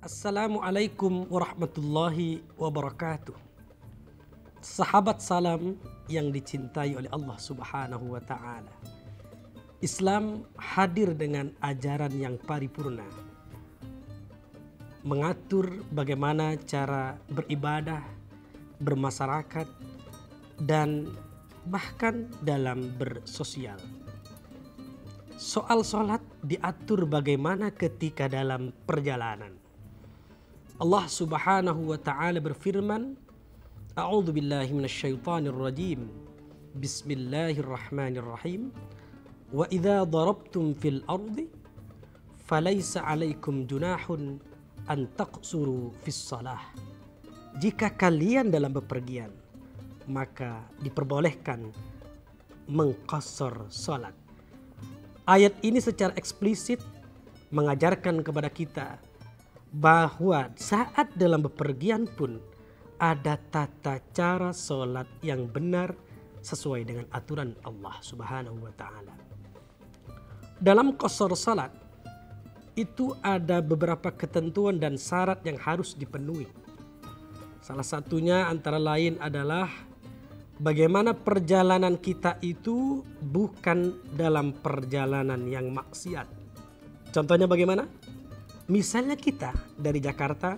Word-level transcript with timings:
Assalamualaikum 0.00 1.28
warahmatullahi 1.28 2.40
wabarakatuh. 2.56 3.36
Sahabat 4.64 5.20
salam 5.20 5.76
yang 6.08 6.32
dicintai 6.32 6.96
oleh 6.96 7.12
Allah 7.12 7.36
Subhanahu 7.36 8.16
wa 8.16 8.22
taala. 8.24 8.72
Islam 9.84 10.48
hadir 10.56 11.12
dengan 11.12 11.52
ajaran 11.60 12.16
yang 12.16 12.40
paripurna. 12.40 13.04
Mengatur 15.04 15.84
bagaimana 15.92 16.56
cara 16.64 17.20
beribadah, 17.28 18.00
bermasyarakat 18.80 19.68
dan 20.64 21.12
bahkan 21.68 22.24
dalam 22.40 22.88
bersosial. 22.96 23.76
Soal 25.36 25.84
sholat 25.84 26.24
diatur 26.40 27.04
bagaimana 27.04 27.68
ketika 27.68 28.32
dalam 28.32 28.72
perjalanan 28.88 29.59
Allah 30.80 31.04
Subhanahu 31.04 31.92
wa 31.92 32.00
taala 32.00 32.40
berfirman, 32.40 33.12
A'udzu 34.00 34.32
billahi 34.32 34.72
minasyaitonir 34.72 35.52
rajim. 35.52 36.08
Bismillahirrahmanirrahim. 36.72 38.72
Wa 39.52 39.68
idza 39.68 40.08
darabtum 40.08 40.72
fil 40.72 41.04
ardi 41.04 41.52
falaysa 42.48 43.04
'alaikum 43.04 43.68
junahun 43.68 44.40
an 44.88 45.04
taqsuru 45.20 45.92
fis 46.00 46.16
salah. 46.16 46.72
Jika 47.60 47.92
kalian 47.92 48.48
dalam 48.48 48.72
bepergian, 48.72 49.36
maka 50.08 50.64
diperbolehkan 50.80 51.68
mengqasar 52.72 53.68
salat. 53.68 54.16
Ayat 55.28 55.60
ini 55.60 55.76
secara 55.76 56.16
eksplisit 56.16 56.80
mengajarkan 57.52 58.24
kepada 58.24 58.48
kita 58.48 59.09
bahwa 59.70 60.50
saat 60.58 61.14
dalam 61.14 61.46
bepergian 61.46 62.10
pun 62.10 62.42
ada 63.00 63.38
tata 63.38 64.02
cara 64.12 64.50
sholat 64.52 65.06
yang 65.22 65.46
benar 65.48 65.94
sesuai 66.42 66.84
dengan 66.84 67.06
aturan 67.14 67.56
Allah 67.64 67.96
Subhanahu 68.02 68.60
wa 68.60 68.72
taala. 68.74 69.14
Dalam 70.60 70.92
kosor 70.92 71.32
salat 71.38 71.72
itu 72.76 73.16
ada 73.24 73.64
beberapa 73.64 74.12
ketentuan 74.12 74.76
dan 74.76 75.00
syarat 75.00 75.40
yang 75.48 75.56
harus 75.56 75.96
dipenuhi. 75.96 76.48
Salah 77.64 77.84
satunya 77.84 78.48
antara 78.48 78.76
lain 78.76 79.16
adalah 79.20 79.68
bagaimana 80.60 81.16
perjalanan 81.16 81.96
kita 81.96 82.36
itu 82.44 83.00
bukan 83.24 83.96
dalam 84.16 84.52
perjalanan 84.52 85.44
yang 85.48 85.72
maksiat. 85.72 86.28
Contohnya 87.10 87.48
bagaimana? 87.48 87.88
Misalnya 88.70 89.18
kita 89.18 89.50
dari 89.74 89.98
Jakarta 89.98 90.54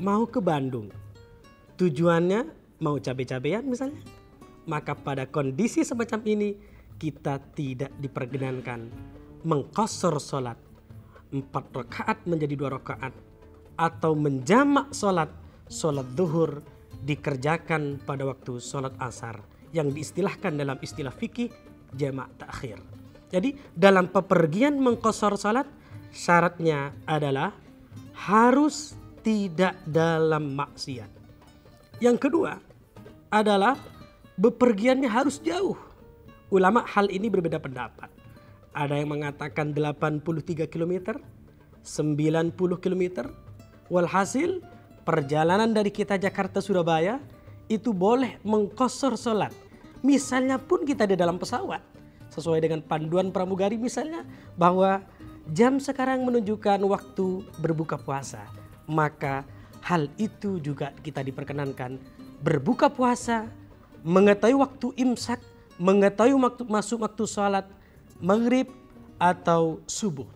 mau 0.00 0.24
ke 0.24 0.40
Bandung. 0.40 0.88
Tujuannya 1.76 2.48
mau 2.80 2.96
cabai-cabean 2.96 3.68
misalnya. 3.68 4.00
Maka 4.64 4.96
pada 4.96 5.28
kondisi 5.28 5.84
semacam 5.84 6.24
ini 6.24 6.56
kita 6.96 7.36
tidak 7.52 7.92
diperkenankan 8.00 8.88
mengkosor 9.44 10.16
sholat. 10.16 10.56
Empat 11.36 11.68
rakaat 11.76 12.24
menjadi 12.24 12.56
dua 12.56 12.80
rakaat. 12.80 13.12
Atau 13.76 14.16
menjamak 14.16 14.96
sholat. 14.96 15.28
Sholat 15.68 16.16
duhur 16.16 16.64
dikerjakan 17.04 18.00
pada 18.08 18.24
waktu 18.24 18.56
sholat 18.56 18.96
asar. 19.04 19.36
Yang 19.76 20.00
diistilahkan 20.00 20.56
dalam 20.56 20.80
istilah 20.80 21.12
fikih 21.12 21.52
jamak 21.92 22.32
takhir. 22.40 22.80
Jadi 23.28 23.52
dalam 23.76 24.08
pepergian 24.08 24.80
mengkosor 24.80 25.36
sholat 25.36 25.68
syaratnya 26.10 26.94
adalah 27.06 27.54
harus 28.14 28.94
tidak 29.22 29.78
dalam 29.88 30.52
maksiat. 30.54 31.08
Yang 32.00 32.16
kedua 32.28 32.58
adalah 33.30 33.78
bepergiannya 34.40 35.08
harus 35.08 35.38
jauh. 35.40 35.76
Ulama 36.50 36.82
hal 36.82 37.06
ini 37.12 37.30
berbeda 37.30 37.62
pendapat. 37.62 38.10
Ada 38.74 38.98
yang 38.98 39.14
mengatakan 39.14 39.70
83 39.74 40.66
km, 40.66 41.18
90 41.84 42.54
km. 42.80 43.04
Walhasil 43.90 44.62
perjalanan 45.02 45.70
dari 45.74 45.90
kita 45.90 46.18
Jakarta 46.18 46.62
Surabaya 46.62 47.18
itu 47.70 47.94
boleh 47.94 48.38
mengkosor 48.42 49.14
sholat. 49.14 49.54
Misalnya 50.02 50.56
pun 50.58 50.82
kita 50.82 51.06
di 51.06 51.14
dalam 51.14 51.38
pesawat. 51.38 51.82
Sesuai 52.30 52.62
dengan 52.62 52.80
panduan 52.82 53.34
pramugari 53.34 53.74
misalnya 53.74 54.22
bahwa 54.54 55.02
jam 55.50 55.82
sekarang 55.82 56.22
menunjukkan 56.22 56.78
waktu 56.86 57.42
berbuka 57.58 57.98
puasa, 57.98 58.46
maka 58.86 59.42
hal 59.82 60.06
itu 60.14 60.62
juga 60.62 60.94
kita 61.02 61.26
diperkenankan 61.26 61.98
berbuka 62.40 62.88
puasa, 62.88 63.50
mengetahui 64.06 64.56
waktu 64.56 64.86
imsak, 64.96 65.42
mengetahui 65.76 66.38
waktu 66.38 66.62
masuk 66.70 67.02
waktu 67.02 67.24
sholat 67.26 67.66
maghrib 68.22 68.70
atau 69.18 69.82
subuh. 69.90 70.26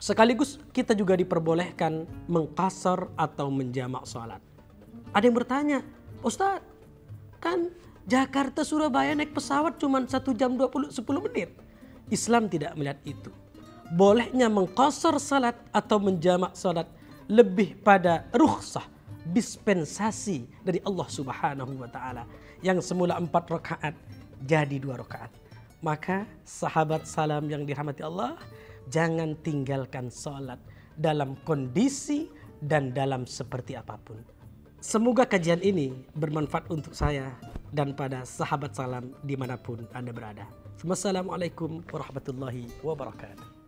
Sekaligus 0.00 0.56
kita 0.72 0.96
juga 0.96 1.12
diperbolehkan 1.12 2.08
mengkasar 2.24 3.12
atau 3.20 3.52
menjamak 3.52 4.08
sholat. 4.08 4.40
Ada 5.12 5.24
yang 5.28 5.36
bertanya, 5.36 5.78
Ustadz 6.24 6.64
kan 7.36 7.68
Jakarta 8.08 8.64
Surabaya 8.64 9.12
naik 9.12 9.36
pesawat 9.36 9.76
cuma 9.76 10.00
satu 10.08 10.32
jam 10.32 10.56
20 10.56 10.88
10 10.88 11.26
menit. 11.28 11.52
Islam 12.10 12.50
tidak 12.50 12.74
melihat 12.74 12.98
itu 13.06 13.30
bolehnya 13.90 14.46
mengkosor 14.46 15.18
salat 15.18 15.58
atau 15.74 15.98
menjamak 15.98 16.54
salat 16.54 16.86
lebih 17.26 17.78
pada 17.82 18.26
rukhsah 18.30 18.86
dispensasi 19.30 20.46
dari 20.64 20.80
Allah 20.86 21.08
Subhanahu 21.10 21.78
wa 21.78 21.90
taala 21.90 22.24
yang 22.64 22.78
semula 22.80 23.18
empat 23.18 23.44
rakaat 23.50 23.94
jadi 24.46 24.80
dua 24.80 24.98
rakaat. 25.02 25.30
Maka 25.80 26.28
sahabat 26.44 27.08
salam 27.08 27.48
yang 27.48 27.64
dirahmati 27.64 28.04
Allah 28.04 28.36
jangan 28.88 29.36
tinggalkan 29.40 30.12
salat 30.12 30.60
dalam 30.96 31.36
kondisi 31.44 32.28
dan 32.60 32.92
dalam 32.92 33.24
seperti 33.24 33.76
apa 33.76 33.96
pun. 33.96 34.20
Semoga 34.80 35.28
kajian 35.28 35.60
ini 35.60 35.92
bermanfaat 36.16 36.68
untuk 36.72 36.96
saya 36.96 37.36
dan 37.72 37.92
pada 37.92 38.24
sahabat 38.24 38.72
salam 38.72 39.12
di 39.24 39.36
mana 39.36 39.56
pun 39.60 39.84
Anda 39.92 40.12
berada. 40.12 40.48
Wassalamualaikum 40.80 41.84
warahmatullahi 41.92 42.68
wabarakatuh. 42.80 43.59